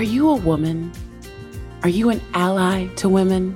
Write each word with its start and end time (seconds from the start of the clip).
Are 0.00 0.14
you 0.14 0.30
a 0.30 0.34
woman? 0.34 0.92
Are 1.82 1.88
you 1.90 2.08
an 2.08 2.22
ally 2.32 2.86
to 2.96 3.06
women? 3.06 3.54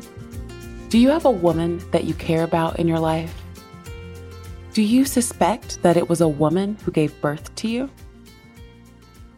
Do 0.90 0.98
you 0.98 1.08
have 1.08 1.24
a 1.24 1.30
woman 1.30 1.82
that 1.90 2.04
you 2.04 2.12
care 2.12 2.44
about 2.44 2.78
in 2.78 2.86
your 2.86 2.98
life? 2.98 3.34
Do 4.74 4.82
you 4.82 5.06
suspect 5.06 5.82
that 5.82 5.96
it 5.96 6.10
was 6.10 6.20
a 6.20 6.28
woman 6.28 6.76
who 6.84 6.90
gave 6.90 7.18
birth 7.22 7.54
to 7.54 7.68
you? 7.68 7.88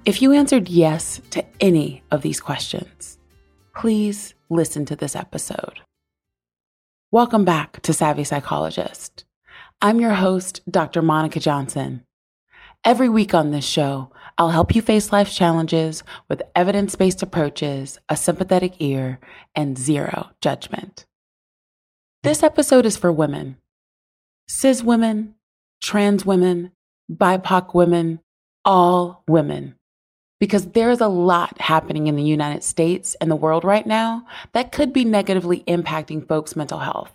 If 0.04 0.20
you 0.20 0.32
answered 0.32 0.68
yes 0.68 1.20
to 1.30 1.44
any 1.60 2.02
of 2.10 2.22
these 2.22 2.40
questions, 2.40 3.18
please 3.76 4.34
listen 4.50 4.84
to 4.86 4.96
this 4.96 5.14
episode. 5.14 5.78
Welcome 7.12 7.44
back 7.44 7.80
to 7.82 7.92
Savvy 7.92 8.24
Psychologist. 8.24 9.24
I'm 9.80 10.00
your 10.00 10.14
host, 10.14 10.60
Dr. 10.68 11.02
Monica 11.02 11.38
Johnson. 11.38 12.02
Every 12.82 13.08
week 13.08 13.32
on 13.32 13.52
this 13.52 13.64
show, 13.64 14.10
I'll 14.38 14.50
help 14.50 14.74
you 14.74 14.82
face 14.82 15.12
life's 15.12 15.34
challenges 15.34 16.02
with 16.28 16.42
evidence 16.54 16.94
based 16.94 17.22
approaches, 17.22 17.98
a 18.08 18.16
sympathetic 18.16 18.74
ear, 18.80 19.18
and 19.54 19.78
zero 19.78 20.30
judgment. 20.42 21.06
This 22.22 22.42
episode 22.42 22.84
is 22.84 22.96
for 22.96 23.10
women 23.12 23.56
cis 24.48 24.82
women, 24.82 25.34
trans 25.82 26.24
women, 26.24 26.72
BIPOC 27.10 27.74
women, 27.74 28.20
all 28.64 29.24
women. 29.26 29.74
Because 30.38 30.66
there's 30.72 31.00
a 31.00 31.08
lot 31.08 31.60
happening 31.60 32.06
in 32.06 32.16
the 32.16 32.22
United 32.22 32.62
States 32.62 33.16
and 33.20 33.30
the 33.30 33.36
world 33.36 33.64
right 33.64 33.86
now 33.86 34.26
that 34.52 34.70
could 34.70 34.92
be 34.92 35.04
negatively 35.04 35.60
impacting 35.66 36.28
folks' 36.28 36.54
mental 36.54 36.80
health. 36.80 37.12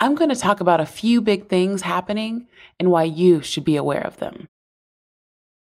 I'm 0.00 0.14
going 0.14 0.30
to 0.30 0.36
talk 0.36 0.60
about 0.60 0.80
a 0.80 0.86
few 0.86 1.20
big 1.20 1.48
things 1.48 1.82
happening 1.82 2.48
and 2.80 2.90
why 2.90 3.04
you 3.04 3.42
should 3.42 3.64
be 3.64 3.76
aware 3.76 4.00
of 4.00 4.16
them. 4.16 4.48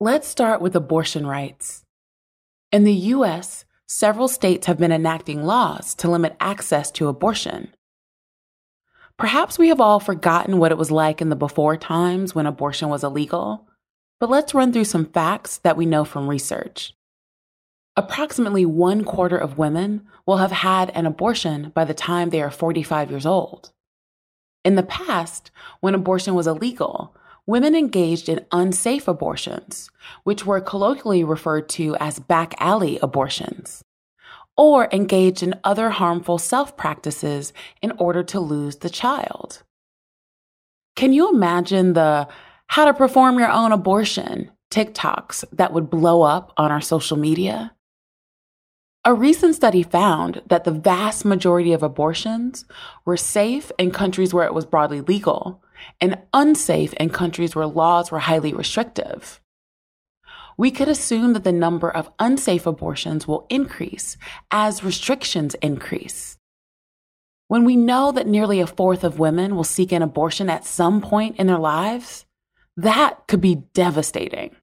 Let's 0.01 0.29
start 0.29 0.61
with 0.61 0.77
abortion 0.77 1.27
rights. 1.27 1.85
In 2.71 2.85
the 2.85 2.95
US, 2.95 3.65
several 3.89 4.29
states 4.29 4.69
have 4.69 4.79
been 4.79 4.93
enacting 4.93 5.43
laws 5.43 5.93
to 5.97 6.09
limit 6.09 6.37
access 6.39 6.93
to 6.93 7.09
abortion. 7.09 7.75
Perhaps 9.19 9.59
we 9.59 9.71
have 9.71 9.81
all 9.81 9.99
forgotten 9.99 10.59
what 10.59 10.71
it 10.71 10.79
was 10.79 10.93
like 10.93 11.21
in 11.21 11.31
the 11.31 11.35
before 11.35 11.77
times 11.77 12.33
when 12.33 12.47
abortion 12.47 12.89
was 12.89 13.03
illegal, 13.03 13.67
but 14.21 14.31
let's 14.31 14.55
run 14.55 14.73
through 14.73 14.85
some 14.85 15.05
facts 15.05 15.59
that 15.59 15.77
we 15.77 15.85
know 15.85 16.05
from 16.05 16.31
research. 16.31 16.95
Approximately 17.97 18.67
one 18.67 19.03
quarter 19.03 19.37
of 19.37 19.59
women 19.59 20.07
will 20.27 20.37
have 20.37 20.53
had 20.53 20.91
an 20.91 21.07
abortion 21.07 21.73
by 21.75 21.85
the 21.85 21.93
time 21.93 22.31
they 22.31 22.41
are 22.41 22.53
45 22.53 23.11
years 23.11 23.27
old. 23.27 23.73
In 24.65 24.77
the 24.77 24.85
past, 24.85 25.51
when 25.81 25.97
abortion 25.97 26.37
was 26.37 26.47
illegal, 26.47 27.17
women 27.49 27.75
engaged 27.75 28.29
in 28.29 28.45
unsafe 28.53 29.09
abortions, 29.09 29.91
which 30.23 30.45
were 30.45 30.61
colloquially 30.61 31.25
referred 31.25 31.67
to 31.67 31.97
as 31.97 32.21
back 32.21 32.55
alley 32.61 32.99
abortions 33.03 33.83
or 34.57 34.89
engaged 34.93 35.43
in 35.43 35.59
other 35.65 35.89
harmful 35.89 36.37
self 36.37 36.77
practices 36.77 37.55
in 37.81 37.91
order 37.93 38.23
to 38.23 38.39
lose 38.39 38.77
the 38.77 38.91
child. 38.91 39.63
Can 40.95 41.13
you 41.13 41.31
imagine 41.31 41.95
the 41.95 42.29
how 42.67 42.85
to 42.85 42.93
perform 42.93 43.39
your 43.39 43.51
own 43.51 43.73
abortion 43.73 44.51
TikToks 44.71 45.45
that 45.53 45.73
would 45.73 45.89
blow 45.89 46.21
up 46.21 46.53
on 46.59 46.71
our 46.71 46.83
social 46.83 47.17
media? 47.17 47.73
A 49.07 49.15
recent 49.15 49.55
study 49.55 49.83
found 49.83 50.43
that 50.49 50.65
the 50.65 50.71
vast 50.71 51.25
majority 51.25 51.73
of 51.73 51.83
abortions 51.83 52.67
were 53.07 53.17
safe 53.17 53.73
in 53.79 53.91
countries 53.91 54.35
where 54.35 54.45
it 54.45 54.53
was 54.53 54.67
broadly 54.67 55.01
legal 55.01 55.63
and 56.01 56.19
unsafe 56.33 56.93
in 56.95 57.11
countries 57.11 57.55
where 57.55 57.67
laws 57.67 58.11
were 58.11 58.19
highly 58.21 58.53
restrictive 58.53 59.41
we 60.59 60.73
could 60.73 60.89
assume 60.89 61.33
that 61.35 61.45
the 61.45 61.53
number 61.53 61.89
of 61.89 62.11
unsafe 62.19 62.67
abortions 62.67 63.27
will 63.27 63.47
increase 63.49 64.19
as 64.51 64.83
restrictions 64.85 65.55
increase. 65.63 66.37
When 67.47 67.65
we 67.65 67.77
know 67.77 68.13
that 68.13 68.27
nearly 68.27 68.61
a 68.61 68.67
fourth 68.67 69.05
of 69.05 69.21
women 69.21 69.55
will 69.55 69.65
seek 69.65 69.93
an 69.93 70.03
abortion 70.03 70.51
at 70.51 70.67
some 70.67 71.01
point 71.01 71.37
in 71.37 71.47
their 71.47 71.59
lives, 71.59 72.27
that 72.77 73.27
could 73.29 73.41
be 73.41 73.63
devastating. 73.73 74.57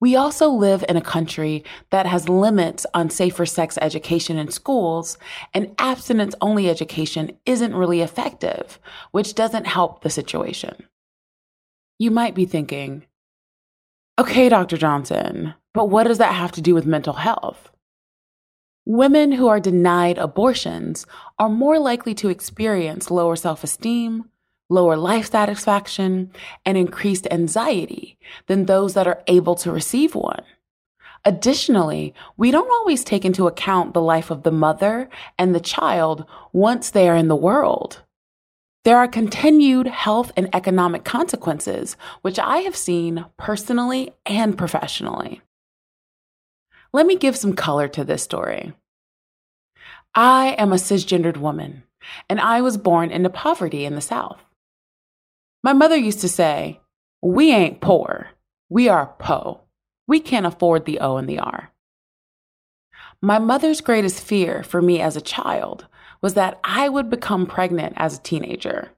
We 0.00 0.14
also 0.14 0.48
live 0.50 0.84
in 0.88 0.96
a 0.96 1.02
country 1.02 1.64
that 1.90 2.06
has 2.06 2.28
limits 2.28 2.84
on 2.92 3.08
safer 3.08 3.46
sex 3.46 3.78
education 3.80 4.36
in 4.36 4.50
schools, 4.50 5.16
and 5.54 5.74
abstinence 5.78 6.34
only 6.40 6.68
education 6.68 7.38
isn't 7.46 7.74
really 7.74 8.02
effective, 8.02 8.78
which 9.12 9.34
doesn't 9.34 9.66
help 9.66 10.02
the 10.02 10.10
situation. 10.10 10.86
You 11.98 12.10
might 12.10 12.34
be 12.34 12.44
thinking, 12.44 13.06
Okay, 14.18 14.48
Dr. 14.48 14.76
Johnson, 14.76 15.54
but 15.74 15.90
what 15.90 16.04
does 16.04 16.18
that 16.18 16.34
have 16.34 16.52
to 16.52 16.62
do 16.62 16.74
with 16.74 16.86
mental 16.86 17.14
health? 17.14 17.70
Women 18.86 19.32
who 19.32 19.48
are 19.48 19.60
denied 19.60 20.16
abortions 20.16 21.06
are 21.38 21.48
more 21.48 21.78
likely 21.78 22.14
to 22.14 22.28
experience 22.28 23.10
lower 23.10 23.36
self 23.36 23.64
esteem, 23.64 24.30
lower 24.68 24.96
life 24.96 25.30
satisfaction, 25.30 26.30
and 26.64 26.76
increased 26.76 27.26
anxiety 27.30 28.18
than 28.46 28.66
those 28.66 28.94
that 28.94 29.06
are 29.06 29.22
able 29.26 29.54
to 29.54 29.70
receive 29.72 30.14
one. 30.14 30.42
Additionally, 31.24 32.14
we 32.36 32.50
don't 32.50 32.70
always 32.70 33.02
take 33.02 33.24
into 33.24 33.48
account 33.48 33.94
the 33.94 34.00
life 34.00 34.30
of 34.30 34.44
the 34.44 34.52
mother 34.52 35.08
and 35.36 35.54
the 35.54 35.60
child 35.60 36.24
once 36.52 36.90
they 36.90 37.08
are 37.08 37.16
in 37.16 37.28
the 37.28 37.34
world. 37.34 38.02
There 38.84 38.98
are 38.98 39.08
continued 39.08 39.88
health 39.88 40.30
and 40.36 40.48
economic 40.54 41.02
consequences, 41.02 41.96
which 42.22 42.38
I 42.38 42.58
have 42.58 42.76
seen 42.76 43.24
personally 43.36 44.12
and 44.24 44.56
professionally. 44.56 45.42
Let 46.92 47.06
me 47.06 47.16
give 47.16 47.36
some 47.36 47.54
color 47.54 47.88
to 47.88 48.04
this 48.04 48.22
story. 48.22 48.74
I 50.14 50.54
am 50.58 50.72
a 50.72 50.76
cisgendered 50.76 51.36
woman, 51.38 51.82
and 52.28 52.40
I 52.40 52.60
was 52.60 52.78
born 52.78 53.10
into 53.10 53.28
poverty 53.28 53.84
in 53.84 53.96
the 53.96 54.00
South. 54.00 54.38
My 55.66 55.72
mother 55.72 55.96
used 55.96 56.20
to 56.20 56.28
say, 56.28 56.78
We 57.20 57.52
ain't 57.52 57.80
poor, 57.80 58.28
we 58.68 58.88
are 58.88 59.16
po. 59.18 59.62
We 60.06 60.20
can't 60.20 60.46
afford 60.46 60.84
the 60.84 61.00
O 61.00 61.16
and 61.16 61.28
the 61.28 61.40
R. 61.40 61.72
My 63.20 63.40
mother's 63.40 63.80
greatest 63.80 64.22
fear 64.22 64.62
for 64.62 64.80
me 64.80 65.00
as 65.00 65.16
a 65.16 65.20
child 65.20 65.88
was 66.22 66.34
that 66.34 66.60
I 66.62 66.88
would 66.88 67.10
become 67.10 67.46
pregnant 67.46 67.94
as 67.96 68.16
a 68.16 68.22
teenager. 68.22 68.92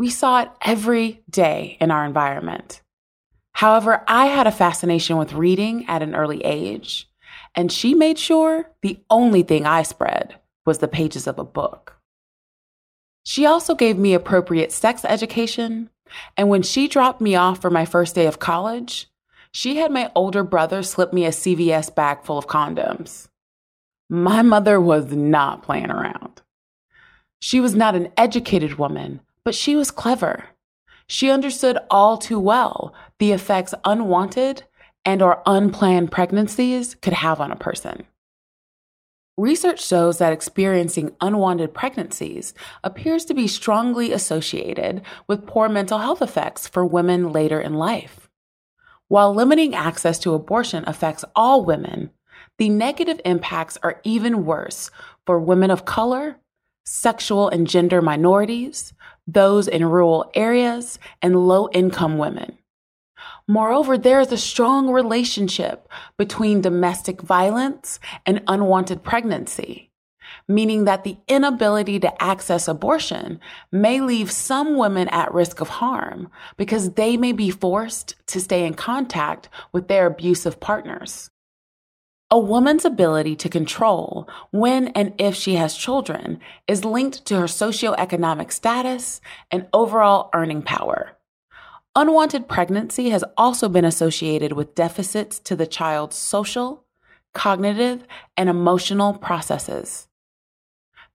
We 0.00 0.10
saw 0.10 0.42
it 0.42 0.50
every 0.62 1.22
day 1.30 1.76
in 1.80 1.92
our 1.92 2.04
environment. 2.04 2.82
However, 3.52 4.02
I 4.08 4.26
had 4.26 4.48
a 4.48 4.50
fascination 4.50 5.16
with 5.16 5.32
reading 5.32 5.84
at 5.86 6.02
an 6.02 6.16
early 6.16 6.44
age, 6.44 7.08
and 7.54 7.70
she 7.70 7.94
made 7.94 8.18
sure 8.18 8.68
the 8.82 8.98
only 9.10 9.44
thing 9.44 9.64
I 9.64 9.84
spread 9.84 10.40
was 10.66 10.78
the 10.78 10.88
pages 10.88 11.28
of 11.28 11.38
a 11.38 11.44
book. 11.44 11.97
She 13.28 13.44
also 13.44 13.74
gave 13.74 13.98
me 13.98 14.14
appropriate 14.14 14.72
sex 14.72 15.04
education, 15.04 15.90
and 16.38 16.48
when 16.48 16.62
she 16.62 16.88
dropped 16.88 17.20
me 17.20 17.36
off 17.36 17.60
for 17.60 17.68
my 17.68 17.84
first 17.84 18.14
day 18.14 18.24
of 18.24 18.38
college, 18.38 19.06
she 19.52 19.76
had 19.76 19.90
my 19.90 20.10
older 20.14 20.42
brother 20.42 20.82
slip 20.82 21.12
me 21.12 21.26
a 21.26 21.28
CVS 21.28 21.94
bag 21.94 22.22
full 22.22 22.38
of 22.38 22.46
condoms. 22.46 23.28
My 24.08 24.40
mother 24.40 24.80
was 24.80 25.12
not 25.12 25.62
playing 25.62 25.90
around. 25.90 26.40
She 27.38 27.60
was 27.60 27.74
not 27.74 27.94
an 27.94 28.08
educated 28.16 28.78
woman, 28.78 29.20
but 29.44 29.54
she 29.54 29.76
was 29.76 29.90
clever. 29.90 30.46
She 31.06 31.30
understood 31.30 31.76
all 31.90 32.16
too 32.16 32.40
well 32.40 32.94
the 33.18 33.32
effects 33.32 33.74
unwanted 33.84 34.62
and 35.04 35.20
or 35.20 35.42
unplanned 35.44 36.10
pregnancies 36.10 36.94
could 36.94 37.12
have 37.12 37.42
on 37.42 37.52
a 37.52 37.56
person. 37.56 38.06
Research 39.38 39.86
shows 39.86 40.18
that 40.18 40.32
experiencing 40.32 41.14
unwanted 41.20 41.72
pregnancies 41.72 42.54
appears 42.82 43.24
to 43.26 43.34
be 43.34 43.46
strongly 43.46 44.12
associated 44.12 45.02
with 45.28 45.46
poor 45.46 45.68
mental 45.68 45.98
health 45.98 46.20
effects 46.20 46.66
for 46.66 46.84
women 46.84 47.30
later 47.30 47.60
in 47.60 47.74
life. 47.74 48.28
While 49.06 49.32
limiting 49.32 49.76
access 49.76 50.18
to 50.18 50.34
abortion 50.34 50.82
affects 50.88 51.24
all 51.36 51.64
women, 51.64 52.10
the 52.56 52.68
negative 52.68 53.20
impacts 53.24 53.78
are 53.80 54.00
even 54.02 54.44
worse 54.44 54.90
for 55.24 55.38
women 55.38 55.70
of 55.70 55.84
color, 55.84 56.38
sexual 56.84 57.48
and 57.48 57.68
gender 57.68 58.02
minorities, 58.02 58.92
those 59.28 59.68
in 59.68 59.84
rural 59.84 60.32
areas, 60.34 60.98
and 61.22 61.46
low 61.46 61.68
income 61.70 62.18
women. 62.18 62.57
Moreover, 63.50 63.96
there 63.96 64.20
is 64.20 64.30
a 64.30 64.36
strong 64.36 64.90
relationship 64.90 65.88
between 66.18 66.60
domestic 66.60 67.22
violence 67.22 67.98
and 68.26 68.42
unwanted 68.46 69.02
pregnancy, 69.02 69.90
meaning 70.46 70.84
that 70.84 71.02
the 71.02 71.16
inability 71.28 71.98
to 72.00 72.22
access 72.22 72.68
abortion 72.68 73.40
may 73.72 74.02
leave 74.02 74.30
some 74.30 74.76
women 74.76 75.08
at 75.08 75.32
risk 75.32 75.62
of 75.62 75.70
harm 75.70 76.28
because 76.58 76.92
they 76.92 77.16
may 77.16 77.32
be 77.32 77.48
forced 77.48 78.16
to 78.26 78.38
stay 78.38 78.66
in 78.66 78.74
contact 78.74 79.48
with 79.72 79.88
their 79.88 80.04
abusive 80.06 80.60
partners. 80.60 81.30
A 82.30 82.38
woman's 82.38 82.84
ability 82.84 83.34
to 83.36 83.48
control 83.48 84.28
when 84.50 84.88
and 84.88 85.14
if 85.16 85.34
she 85.34 85.54
has 85.54 85.74
children 85.74 86.40
is 86.66 86.84
linked 86.84 87.24
to 87.24 87.38
her 87.38 87.46
socioeconomic 87.46 88.52
status 88.52 89.22
and 89.50 89.66
overall 89.72 90.28
earning 90.34 90.60
power. 90.60 91.17
Unwanted 92.00 92.46
pregnancy 92.46 93.10
has 93.10 93.24
also 93.36 93.68
been 93.68 93.84
associated 93.84 94.52
with 94.52 94.76
deficits 94.76 95.40
to 95.40 95.56
the 95.56 95.66
child's 95.66 96.14
social, 96.14 96.84
cognitive, 97.34 98.06
and 98.36 98.48
emotional 98.48 99.14
processes. 99.14 100.06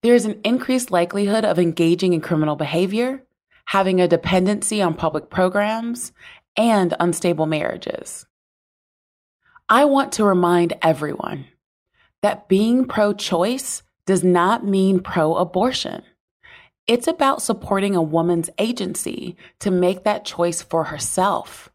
There 0.01 0.13
is 0.13 0.25
an 0.25 0.41
increased 0.44 0.91
likelihood 0.91 1.45
of 1.45 1.57
engaging 1.57 2.12
in 2.12 2.19
criminal 2.19 2.57
behavior, 2.57 3.24
having 3.68 4.01
a 4.01 4.09
dependency 4.09 4.81
on 4.81 4.94
public 4.94 5.30
programs, 5.30 6.12
and 6.57 6.94
unstable 7.00 7.45
marriages. 7.45 8.25
I 9.69 9.85
want 9.85 10.12
to 10.12 10.25
remind 10.25 10.74
everyone 10.81 11.45
that 12.21 12.50
being 12.50 12.83
pro 12.89 13.13
choice 13.13 13.83
does 14.06 14.21
not 14.21 14.65
mean 14.68 15.00
pro 15.00 15.35
abortion. 15.35 16.03
It's 16.85 17.07
about 17.07 17.41
supporting 17.41 17.95
a 17.95 18.01
woman's 18.01 18.50
agency 18.57 19.38
to 19.59 19.71
make 19.71 20.03
that 20.03 20.25
choice 20.25 20.62
for 20.62 20.85
herself. 20.85 21.71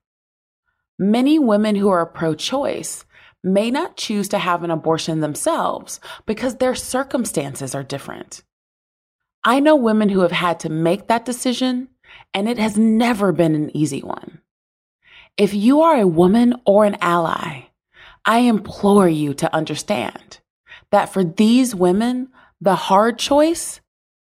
Many 0.99 1.39
women 1.39 1.77
who 1.77 1.89
are 1.89 2.05
pro 2.05 2.35
choice 2.35 3.05
may 3.43 3.71
not 3.71 3.97
choose 3.97 4.29
to 4.29 4.39
have 4.39 4.63
an 4.63 4.71
abortion 4.71 5.21
themselves 5.21 6.01
because 6.27 6.57
their 6.57 6.75
circumstances 6.75 7.75
are 7.75 7.83
different. 7.83 8.43
I 9.45 9.61
know 9.61 9.77
women 9.77 10.09
who 10.11 10.21
have 10.21 10.33
had 10.33 10.61
to 10.61 10.69
make 10.69 11.07
that 11.07 11.25
decision, 11.25 11.89
and 12.35 12.49
it 12.49 12.59
has 12.59 12.77
never 12.77 13.33
been 13.33 13.55
an 13.55 13.75
easy 13.75 14.03
one. 14.03 14.41
If 15.37 15.55
you 15.55 15.81
are 15.83 16.01
a 16.01 16.07
woman 16.07 16.55
or 16.67 16.85
an 16.85 16.99
ally, 17.01 17.69
I 18.25 18.41
implore 18.41 19.09
you 19.09 19.33
to 19.35 19.55
understand 19.55 20.41
that 20.91 21.13
for 21.13 21.23
these 21.23 21.75
women, 21.75 22.29
the 22.61 22.75
hard 22.75 23.19
choice 23.19 23.81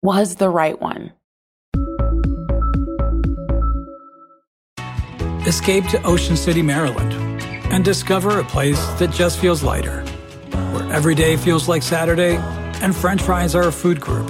was 0.07 0.35
the 0.35 0.49
right 0.49 0.79
one. 0.79 1.11
Escape 5.45 5.85
to 5.87 6.01
Ocean 6.03 6.37
City, 6.37 6.61
Maryland, 6.61 7.11
and 7.73 7.83
discover 7.83 8.39
a 8.39 8.43
place 8.45 8.81
that 8.99 9.11
just 9.11 9.37
feels 9.37 9.63
lighter, 9.63 9.99
where 10.71 10.89
every 10.93 11.13
day 11.13 11.35
feels 11.35 11.67
like 11.67 11.83
Saturday 11.83 12.37
and 12.81 12.95
french 12.95 13.21
fries 13.21 13.53
are 13.53 13.67
a 13.67 13.71
food 13.73 13.99
group, 13.99 14.29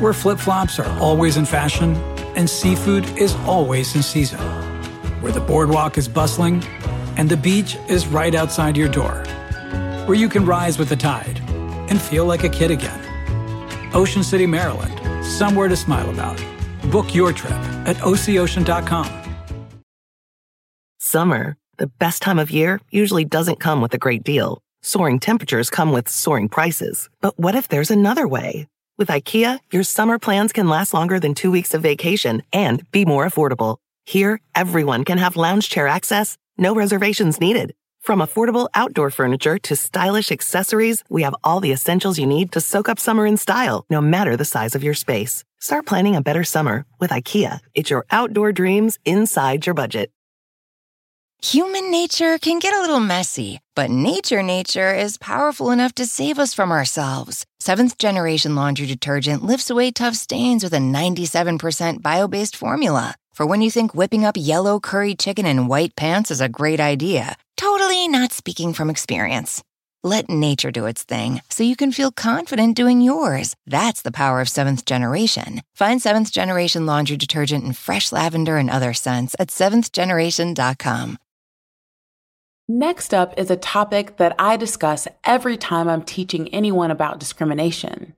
where 0.00 0.12
flip 0.12 0.40
flops 0.40 0.80
are 0.80 0.98
always 0.98 1.36
in 1.36 1.46
fashion 1.46 1.94
and 2.34 2.50
seafood 2.50 3.04
is 3.16 3.32
always 3.46 3.94
in 3.94 4.02
season, 4.02 4.40
where 5.20 5.30
the 5.30 5.40
boardwalk 5.40 5.96
is 5.98 6.08
bustling 6.08 6.64
and 7.16 7.28
the 7.28 7.36
beach 7.36 7.76
is 7.88 8.08
right 8.08 8.34
outside 8.34 8.76
your 8.76 8.88
door, 8.88 9.22
where 10.06 10.16
you 10.16 10.28
can 10.28 10.44
rise 10.44 10.80
with 10.80 10.88
the 10.88 10.96
tide 10.96 11.40
and 11.88 12.02
feel 12.02 12.24
like 12.24 12.42
a 12.42 12.48
kid 12.48 12.72
again. 12.72 13.05
Ocean 13.96 14.22
City, 14.22 14.46
Maryland, 14.46 15.24
somewhere 15.24 15.68
to 15.68 15.76
smile 15.76 16.10
about. 16.10 16.38
Book 16.92 17.14
your 17.14 17.32
trip 17.32 17.60
at 17.86 17.96
OCOcean.com. 17.96 19.08
Summer, 21.00 21.56
the 21.78 21.86
best 21.86 22.20
time 22.20 22.38
of 22.38 22.50
year, 22.50 22.78
usually 22.90 23.24
doesn't 23.24 23.58
come 23.58 23.80
with 23.80 23.94
a 23.94 23.98
great 23.98 24.22
deal. 24.22 24.60
Soaring 24.82 25.18
temperatures 25.18 25.70
come 25.70 25.92
with 25.92 26.10
soaring 26.10 26.48
prices. 26.50 27.08
But 27.22 27.38
what 27.38 27.54
if 27.54 27.68
there's 27.68 27.90
another 27.90 28.28
way? 28.28 28.68
With 28.98 29.08
IKEA, 29.08 29.60
your 29.72 29.82
summer 29.82 30.18
plans 30.18 30.52
can 30.52 30.68
last 30.68 30.92
longer 30.92 31.18
than 31.18 31.34
two 31.34 31.50
weeks 31.50 31.72
of 31.72 31.80
vacation 31.80 32.42
and 32.52 32.82
be 32.90 33.06
more 33.06 33.26
affordable. 33.26 33.78
Here, 34.04 34.40
everyone 34.54 35.04
can 35.04 35.18
have 35.18 35.36
lounge 35.36 35.70
chair 35.70 35.88
access, 35.88 36.36
no 36.58 36.74
reservations 36.74 37.40
needed. 37.40 37.74
From 38.06 38.20
affordable 38.20 38.68
outdoor 38.72 39.10
furniture 39.10 39.58
to 39.64 39.74
stylish 39.74 40.30
accessories, 40.30 41.02
we 41.08 41.22
have 41.22 41.34
all 41.42 41.58
the 41.58 41.72
essentials 41.72 42.20
you 42.20 42.26
need 42.26 42.52
to 42.52 42.60
soak 42.60 42.88
up 42.88 43.00
summer 43.00 43.26
in 43.26 43.36
style, 43.36 43.84
no 43.90 44.00
matter 44.00 44.36
the 44.36 44.44
size 44.44 44.76
of 44.76 44.84
your 44.84 44.94
space. 44.94 45.42
Start 45.58 45.86
planning 45.86 46.14
a 46.14 46.22
better 46.22 46.44
summer 46.44 46.86
with 47.00 47.10
IKEA. 47.10 47.58
It's 47.74 47.90
your 47.90 48.06
outdoor 48.12 48.52
dreams 48.52 49.00
inside 49.04 49.66
your 49.66 49.74
budget. 49.74 50.12
Human 51.42 51.90
nature 51.90 52.38
can 52.38 52.60
get 52.60 52.74
a 52.74 52.80
little 52.80 53.00
messy, 53.00 53.58
but 53.74 53.90
nature 53.90 54.40
nature 54.40 54.94
is 54.94 55.18
powerful 55.18 55.72
enough 55.72 55.92
to 55.96 56.06
save 56.06 56.38
us 56.38 56.54
from 56.54 56.70
ourselves. 56.70 57.44
Seventh 57.58 57.98
generation 57.98 58.54
laundry 58.54 58.86
detergent 58.86 59.42
lifts 59.42 59.68
away 59.68 59.90
tough 59.90 60.14
stains 60.14 60.62
with 60.62 60.74
a 60.74 60.78
97% 60.78 62.02
bio 62.02 62.28
based 62.28 62.54
formula. 62.54 63.16
For 63.32 63.44
when 63.44 63.62
you 63.62 63.70
think 63.70 63.96
whipping 63.96 64.24
up 64.24 64.36
yellow 64.38 64.78
curry 64.78 65.16
chicken 65.16 65.44
in 65.44 65.66
white 65.66 65.96
pants 65.96 66.30
is 66.30 66.40
a 66.40 66.48
great 66.48 66.80
idea, 66.80 67.36
not 68.04 68.32
speaking 68.32 68.74
from 68.74 68.90
experience. 68.90 69.62
Let 70.04 70.28
nature 70.28 70.70
do 70.70 70.86
its 70.86 71.02
thing 71.02 71.40
so 71.48 71.62
you 71.64 71.76
can 71.76 71.92
feel 71.92 72.12
confident 72.12 72.76
doing 72.76 73.00
yours. 73.00 73.56
That's 73.66 74.02
the 74.02 74.12
power 74.12 74.40
of 74.40 74.48
seventh 74.48 74.84
generation. 74.84 75.62
Find 75.74 76.00
seventh 76.00 76.30
generation 76.30 76.84
laundry 76.84 77.16
detergent 77.16 77.64
in 77.64 77.72
fresh 77.72 78.12
lavender 78.12 78.58
and 78.58 78.68
other 78.68 78.92
scents 78.92 79.34
at 79.38 79.48
seventhgeneration.com. 79.48 81.18
Next 82.68 83.14
up 83.14 83.34
is 83.38 83.50
a 83.50 83.56
topic 83.56 84.18
that 84.18 84.34
I 84.38 84.56
discuss 84.56 85.08
every 85.24 85.56
time 85.56 85.88
I'm 85.88 86.02
teaching 86.02 86.48
anyone 86.48 86.90
about 86.90 87.18
discrimination. 87.18 88.14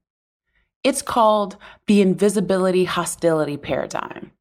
It's 0.83 1.03
called 1.03 1.57
the 1.87 2.01
invisibility 2.01 2.85
hostility 2.85 3.57
paradigm. 3.57 4.33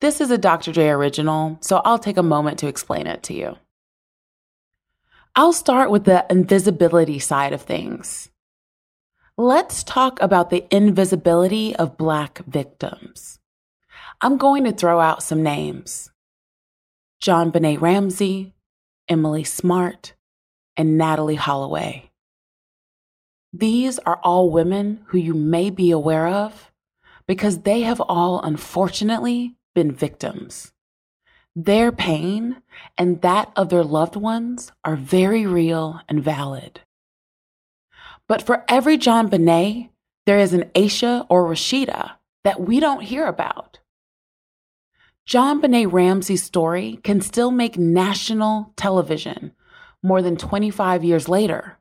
This 0.00 0.20
is 0.20 0.30
a 0.30 0.38
Dr. 0.38 0.72
J 0.72 0.90
original, 0.90 1.58
so 1.60 1.82
I'll 1.84 1.98
take 1.98 2.18
a 2.18 2.22
moment 2.22 2.58
to 2.60 2.68
explain 2.68 3.06
it 3.06 3.22
to 3.24 3.34
you. 3.34 3.56
I'll 5.38 5.52
start 5.52 5.90
with 5.90 6.04
the 6.04 6.24
invisibility 6.30 7.18
side 7.18 7.52
of 7.52 7.60
things. 7.60 8.30
Let's 9.36 9.84
talk 9.84 10.18
about 10.22 10.48
the 10.48 10.64
invisibility 10.74 11.76
of 11.76 11.98
Black 11.98 12.38
victims. 12.46 13.38
I'm 14.22 14.38
going 14.38 14.64
to 14.64 14.72
throw 14.72 14.98
out 14.98 15.22
some 15.22 15.42
names 15.42 16.10
JonBenét 17.22 17.82
Ramsey, 17.82 18.54
Emily 19.10 19.44
Smart, 19.44 20.14
and 20.74 20.98
Natalee 20.98 21.36
Holloway. 21.36 22.10
These 23.52 23.98
are 23.98 24.18
all 24.22 24.48
women 24.48 25.04
who 25.08 25.18
you 25.18 25.34
may 25.34 25.68
be 25.68 25.90
aware 25.90 26.28
of 26.28 26.72
because 27.28 27.58
they 27.60 27.82
have 27.82 28.00
all 28.00 28.40
unfortunately 28.40 29.56
been 29.74 29.92
victims. 29.92 30.72
Their 31.58 31.90
pain 31.90 32.60
and 32.98 33.22
that 33.22 33.50
of 33.56 33.70
their 33.70 33.82
loved 33.82 34.14
ones 34.14 34.72
are 34.84 34.94
very 34.94 35.46
real 35.46 36.02
and 36.06 36.22
valid. 36.22 36.80
But 38.28 38.42
for 38.42 38.62
every 38.68 38.98
JonBenét, 38.98 39.88
there 40.26 40.38
is 40.38 40.52
an 40.52 40.64
Aisha 40.74 41.24
or 41.30 41.44
Rashida 41.44 42.12
that 42.44 42.60
we 42.60 42.78
don't 42.78 43.00
hear 43.00 43.26
about. 43.26 43.78
JonBenét 45.26 45.90
Ramsey's 45.90 46.42
story 46.42 47.00
can 47.02 47.22
still 47.22 47.50
make 47.50 47.78
national 47.78 48.74
television 48.76 49.52
more 50.02 50.20
than 50.20 50.36
25 50.36 51.04
years 51.04 51.26
later. 51.26 51.78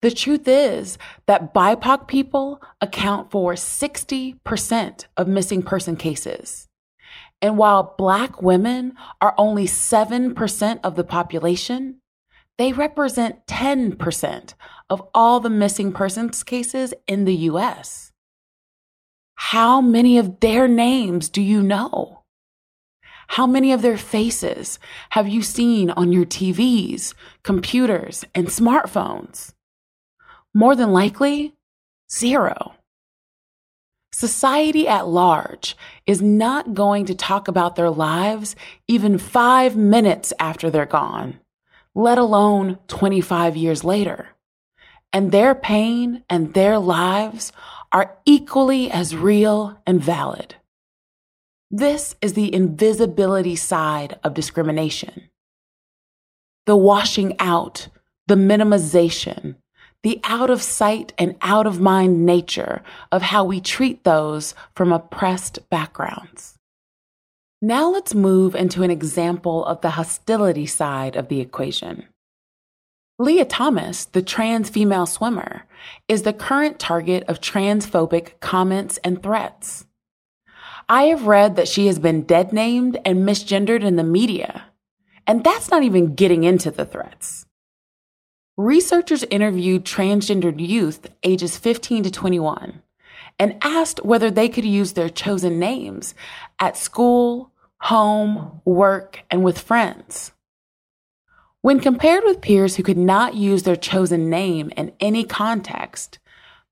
The 0.00 0.10
truth 0.10 0.48
is 0.48 0.98
that 1.26 1.54
BIPOC 1.54 2.08
people 2.08 2.60
account 2.80 3.30
for 3.30 3.52
60% 3.52 5.06
of 5.16 5.28
missing 5.28 5.62
person 5.62 5.94
cases. 5.94 6.68
And 7.42 7.58
while 7.58 7.96
Black 7.98 8.40
women 8.40 8.94
are 9.20 9.34
only 9.36 9.66
7% 9.66 10.80
of 10.84 10.94
the 10.94 11.04
population, 11.04 11.98
they 12.56 12.72
represent 12.72 13.46
10% 13.46 14.54
of 14.88 15.02
all 15.12 15.40
the 15.40 15.50
missing 15.50 15.92
persons 15.92 16.44
cases 16.44 16.94
in 17.08 17.24
the 17.24 17.34
US. 17.50 18.12
How 19.34 19.80
many 19.80 20.18
of 20.18 20.38
their 20.38 20.68
names 20.68 21.28
do 21.28 21.42
you 21.42 21.62
know? 21.62 22.22
How 23.28 23.46
many 23.46 23.72
of 23.72 23.82
their 23.82 23.96
faces 23.96 24.78
have 25.10 25.26
you 25.26 25.42
seen 25.42 25.90
on 25.90 26.12
your 26.12 26.26
TVs, 26.26 27.14
computers, 27.42 28.24
and 28.34 28.46
smartphones? 28.46 29.52
More 30.54 30.76
than 30.76 30.92
likely, 30.92 31.54
zero. 32.12 32.74
Society 34.22 34.86
at 34.86 35.08
large 35.08 35.76
is 36.06 36.22
not 36.22 36.74
going 36.74 37.06
to 37.06 37.12
talk 37.12 37.48
about 37.48 37.74
their 37.74 37.90
lives 37.90 38.54
even 38.86 39.18
five 39.18 39.74
minutes 39.74 40.32
after 40.38 40.70
they're 40.70 40.86
gone, 40.86 41.40
let 41.92 42.18
alone 42.18 42.78
25 42.86 43.56
years 43.56 43.82
later. 43.82 44.28
And 45.12 45.32
their 45.32 45.56
pain 45.56 46.22
and 46.30 46.54
their 46.54 46.78
lives 46.78 47.50
are 47.90 48.16
equally 48.24 48.92
as 48.92 49.16
real 49.16 49.82
and 49.88 50.00
valid. 50.00 50.54
This 51.68 52.14
is 52.22 52.34
the 52.34 52.54
invisibility 52.54 53.56
side 53.56 54.20
of 54.22 54.34
discrimination. 54.34 55.30
The 56.66 56.76
washing 56.76 57.34
out, 57.40 57.88
the 58.28 58.36
minimization, 58.36 59.56
the 60.02 60.20
out 60.24 60.50
of 60.50 60.62
sight 60.62 61.12
and 61.16 61.36
out 61.42 61.66
of 61.66 61.80
mind 61.80 62.26
nature 62.26 62.82
of 63.10 63.22
how 63.22 63.44
we 63.44 63.60
treat 63.60 64.04
those 64.04 64.54
from 64.74 64.92
oppressed 64.92 65.58
backgrounds. 65.70 66.58
Now 67.60 67.90
let's 67.90 68.14
move 68.14 68.56
into 68.56 68.82
an 68.82 68.90
example 68.90 69.64
of 69.64 69.80
the 69.80 69.90
hostility 69.90 70.66
side 70.66 71.14
of 71.14 71.28
the 71.28 71.40
equation. 71.40 72.06
Lia 73.18 73.44
Thomas, 73.44 74.06
the 74.06 74.22
trans 74.22 74.68
female 74.68 75.06
swimmer, 75.06 75.64
is 76.08 76.22
the 76.22 76.32
current 76.32 76.80
target 76.80 77.22
of 77.28 77.40
transphobic 77.40 78.40
comments 78.40 78.98
and 79.04 79.22
threats. 79.22 79.86
I 80.88 81.04
have 81.04 81.28
read 81.28 81.54
that 81.54 81.68
she 81.68 81.86
has 81.86 82.00
been 82.00 82.22
dead 82.22 82.52
named 82.52 82.98
and 83.04 83.18
misgendered 83.26 83.84
in 83.84 83.94
the 83.94 84.02
media. 84.02 84.64
And 85.26 85.44
that's 85.44 85.70
not 85.70 85.84
even 85.84 86.16
getting 86.16 86.42
into 86.42 86.72
the 86.72 86.84
threats. 86.84 87.46
Researchers 88.56 89.24
interviewed 89.24 89.84
transgendered 89.84 90.60
youth 90.60 91.06
ages 91.22 91.56
15 91.56 92.04
to 92.04 92.10
21 92.10 92.82
and 93.38 93.56
asked 93.62 94.04
whether 94.04 94.30
they 94.30 94.48
could 94.48 94.64
use 94.64 94.92
their 94.92 95.08
chosen 95.08 95.58
names 95.58 96.14
at 96.58 96.76
school, 96.76 97.50
home, 97.80 98.60
work, 98.66 99.20
and 99.30 99.42
with 99.42 99.58
friends. 99.58 100.32
When 101.62 101.80
compared 101.80 102.24
with 102.24 102.42
peers 102.42 102.76
who 102.76 102.82
could 102.82 102.98
not 102.98 103.34
use 103.34 103.62
their 103.62 103.76
chosen 103.76 104.28
name 104.28 104.70
in 104.76 104.92
any 105.00 105.24
context, 105.24 106.18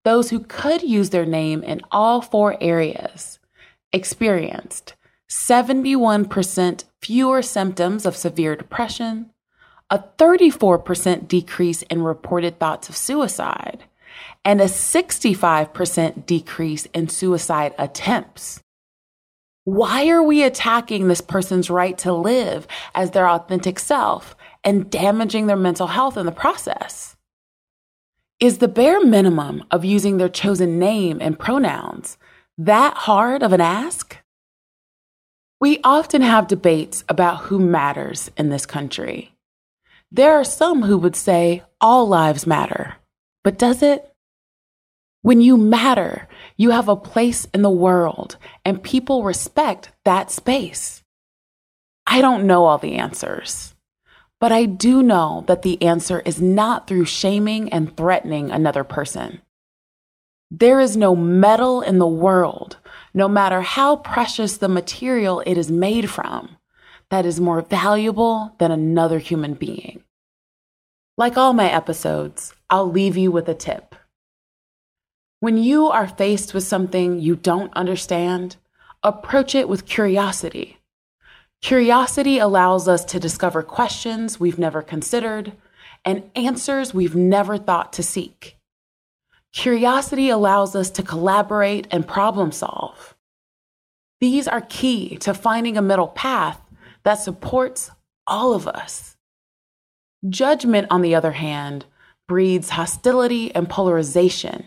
those 0.04 0.30
who 0.30 0.40
could 0.40 0.82
use 0.82 1.10
their 1.10 1.24
name 1.24 1.62
in 1.62 1.80
all 1.90 2.20
four 2.20 2.56
areas 2.60 3.38
experienced 3.92 4.94
71% 5.30 6.84
fewer 7.00 7.40
symptoms 7.40 8.04
of 8.04 8.16
severe 8.16 8.54
depression, 8.56 9.30
a 9.90 9.98
34% 10.18 11.26
decrease 11.26 11.82
in 11.82 12.02
reported 12.02 12.58
thoughts 12.58 12.88
of 12.88 12.96
suicide, 12.96 13.84
and 14.44 14.60
a 14.60 14.64
65% 14.64 16.26
decrease 16.26 16.86
in 16.86 17.08
suicide 17.08 17.74
attempts. 17.78 18.62
Why 19.64 20.08
are 20.08 20.22
we 20.22 20.42
attacking 20.42 21.08
this 21.08 21.20
person's 21.20 21.68
right 21.70 21.96
to 21.98 22.12
live 22.12 22.66
as 22.94 23.10
their 23.10 23.28
authentic 23.28 23.78
self 23.78 24.34
and 24.64 24.90
damaging 24.90 25.46
their 25.46 25.56
mental 25.56 25.88
health 25.88 26.16
in 26.16 26.26
the 26.26 26.32
process? 26.32 27.16
Is 28.40 28.58
the 28.58 28.68
bare 28.68 29.04
minimum 29.04 29.64
of 29.70 29.84
using 29.84 30.16
their 30.16 30.30
chosen 30.30 30.78
name 30.78 31.18
and 31.20 31.38
pronouns 31.38 32.16
that 32.56 32.94
hard 32.94 33.42
of 33.42 33.52
an 33.52 33.60
ask? 33.60 34.16
We 35.60 35.78
often 35.84 36.22
have 36.22 36.46
debates 36.46 37.04
about 37.06 37.42
who 37.42 37.58
matters 37.58 38.30
in 38.38 38.48
this 38.48 38.64
country. 38.64 39.34
There 40.12 40.34
are 40.34 40.44
some 40.44 40.82
who 40.82 40.98
would 40.98 41.14
say 41.14 41.62
all 41.80 42.08
lives 42.08 42.46
matter, 42.46 42.96
but 43.44 43.58
does 43.58 43.80
it? 43.80 44.12
When 45.22 45.40
you 45.40 45.56
matter, 45.56 46.26
you 46.56 46.70
have 46.70 46.88
a 46.88 46.96
place 46.96 47.46
in 47.54 47.62
the 47.62 47.70
world 47.70 48.36
and 48.64 48.82
people 48.82 49.22
respect 49.22 49.92
that 50.04 50.32
space. 50.32 51.04
I 52.06 52.20
don't 52.20 52.46
know 52.46 52.64
all 52.64 52.78
the 52.78 52.96
answers, 52.96 53.74
but 54.40 54.50
I 54.50 54.64
do 54.64 55.00
know 55.02 55.44
that 55.46 55.62
the 55.62 55.80
answer 55.80 56.20
is 56.24 56.40
not 56.40 56.88
through 56.88 57.04
shaming 57.04 57.72
and 57.72 57.96
threatening 57.96 58.50
another 58.50 58.82
person. 58.82 59.42
There 60.50 60.80
is 60.80 60.96
no 60.96 61.14
metal 61.14 61.82
in 61.82 61.98
the 61.98 62.08
world, 62.08 62.78
no 63.14 63.28
matter 63.28 63.60
how 63.60 63.96
precious 63.96 64.56
the 64.56 64.68
material 64.68 65.40
it 65.46 65.56
is 65.56 65.70
made 65.70 66.10
from, 66.10 66.56
that 67.10 67.26
is 67.26 67.40
more 67.40 67.60
valuable 67.60 68.54
than 68.58 68.70
another 68.70 69.18
human 69.18 69.54
being. 69.54 70.02
Like 71.18 71.36
all 71.36 71.52
my 71.52 71.70
episodes, 71.70 72.54
I'll 72.70 72.90
leave 72.90 73.16
you 73.16 73.30
with 73.30 73.48
a 73.48 73.54
tip. 73.54 73.94
When 75.40 75.58
you 75.58 75.88
are 75.88 76.06
faced 76.08 76.54
with 76.54 76.64
something 76.64 77.20
you 77.20 77.36
don't 77.36 77.72
understand, 77.74 78.56
approach 79.02 79.54
it 79.54 79.68
with 79.68 79.86
curiosity. 79.86 80.78
Curiosity 81.62 82.38
allows 82.38 82.88
us 82.88 83.04
to 83.06 83.20
discover 83.20 83.62
questions 83.62 84.40
we've 84.40 84.58
never 84.58 84.80
considered 84.80 85.52
and 86.04 86.30
answers 86.34 86.94
we've 86.94 87.16
never 87.16 87.58
thought 87.58 87.92
to 87.94 88.02
seek. 88.02 88.56
Curiosity 89.52 90.30
allows 90.30 90.76
us 90.76 90.90
to 90.90 91.02
collaborate 91.02 91.86
and 91.90 92.06
problem 92.06 92.52
solve. 92.52 93.16
These 94.20 94.46
are 94.46 94.60
key 94.60 95.16
to 95.16 95.34
finding 95.34 95.76
a 95.76 95.82
middle 95.82 96.08
path 96.08 96.60
that 97.04 97.14
supports 97.14 97.90
all 98.26 98.54
of 98.54 98.68
us. 98.68 99.16
Judgment, 100.28 100.86
on 100.90 101.02
the 101.02 101.14
other 101.14 101.32
hand, 101.32 101.86
breeds 102.28 102.70
hostility 102.70 103.52
and 103.54 103.68
polarization, 103.68 104.66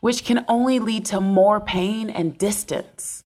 which 0.00 0.24
can 0.24 0.44
only 0.48 0.78
lead 0.78 1.04
to 1.06 1.20
more 1.20 1.60
pain 1.60 2.10
and 2.10 2.36
distance. 2.36 3.22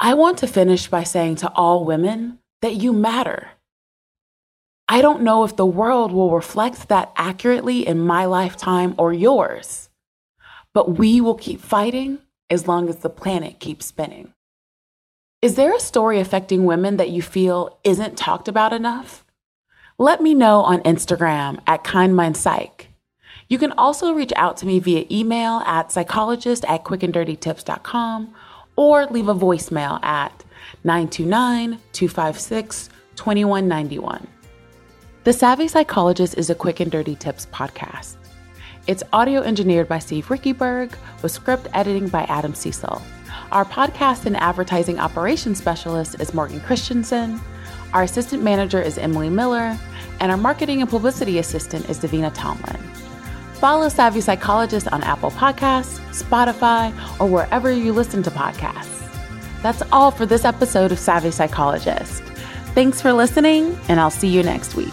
I 0.00 0.14
want 0.14 0.38
to 0.38 0.46
finish 0.46 0.88
by 0.88 1.04
saying 1.04 1.36
to 1.36 1.52
all 1.52 1.84
women 1.84 2.40
that 2.60 2.74
you 2.74 2.92
matter. 2.92 3.48
I 4.88 5.00
don't 5.00 5.22
know 5.22 5.44
if 5.44 5.56
the 5.56 5.64
world 5.64 6.12
will 6.12 6.30
reflect 6.30 6.88
that 6.88 7.12
accurately 7.16 7.86
in 7.86 8.00
my 8.00 8.26
lifetime 8.26 8.94
or 8.98 9.14
yours, 9.14 9.88
but 10.74 10.98
we 10.98 11.22
will 11.22 11.36
keep 11.36 11.60
fighting 11.60 12.18
as 12.50 12.68
long 12.68 12.88
as 12.90 12.96
the 12.96 13.08
planet 13.08 13.60
keeps 13.60 13.86
spinning. 13.86 14.33
Is 15.44 15.56
there 15.56 15.74
a 15.74 15.78
story 15.78 16.20
affecting 16.20 16.64
women 16.64 16.96
that 16.96 17.10
you 17.10 17.20
feel 17.20 17.78
isn't 17.84 18.16
talked 18.16 18.48
about 18.48 18.72
enough? 18.72 19.26
Let 19.98 20.22
me 20.22 20.32
know 20.32 20.62
on 20.62 20.80
Instagram 20.84 21.60
at 21.66 21.84
KindMindPsych. 21.84 22.86
You 23.50 23.58
can 23.58 23.72
also 23.72 24.14
reach 24.14 24.32
out 24.36 24.56
to 24.56 24.66
me 24.66 24.78
via 24.78 25.04
email 25.10 25.58
at 25.66 25.92
psychologist 25.92 26.64
at 26.64 26.84
quickanddirtytips.com 26.84 28.34
or 28.76 29.04
leave 29.04 29.28
a 29.28 29.34
voicemail 29.34 30.02
at 30.02 30.32
929 30.82 31.78
256 31.92 32.88
2191. 33.14 34.26
The 35.24 35.32
Savvy 35.34 35.68
Psychologist 35.68 36.38
is 36.38 36.48
a 36.48 36.54
Quick 36.54 36.80
and 36.80 36.90
Dirty 36.90 37.16
Tips 37.16 37.44
podcast. 37.52 38.16
It's 38.86 39.02
audio 39.12 39.42
engineered 39.42 39.88
by 39.88 39.98
Steve 39.98 40.26
Riekeberg 40.28 40.94
with 41.20 41.32
script 41.32 41.68
editing 41.74 42.08
by 42.08 42.22
Adam 42.30 42.54
Cecil. 42.54 43.02
Our 43.52 43.64
podcast 43.64 44.26
and 44.26 44.36
advertising 44.36 44.98
operations 44.98 45.58
specialist 45.58 46.20
is 46.20 46.34
Morgan 46.34 46.60
Christensen. 46.60 47.40
Our 47.92 48.02
assistant 48.02 48.42
manager 48.42 48.80
is 48.80 48.98
Emily 48.98 49.30
Miller, 49.30 49.78
and 50.20 50.32
our 50.32 50.38
marketing 50.38 50.80
and 50.80 50.90
publicity 50.90 51.38
assistant 51.38 51.88
is 51.88 51.98
Davina 51.98 52.32
Tomlin. 52.34 52.82
Follow 53.54 53.88
Savvy 53.88 54.20
Psychologist 54.20 54.88
on 54.88 55.02
Apple 55.04 55.30
Podcasts, 55.30 56.00
Spotify, 56.10 56.90
or 57.20 57.28
wherever 57.28 57.70
you 57.70 57.92
listen 57.92 58.22
to 58.24 58.30
podcasts. 58.30 58.90
That's 59.62 59.82
all 59.92 60.10
for 60.10 60.26
this 60.26 60.44
episode 60.44 60.92
of 60.92 60.98
Savvy 60.98 61.30
Psychologist. 61.30 62.22
Thanks 62.74 63.00
for 63.00 63.12
listening, 63.12 63.78
and 63.88 64.00
I'll 64.00 64.10
see 64.10 64.28
you 64.28 64.42
next 64.42 64.74
week. 64.74 64.92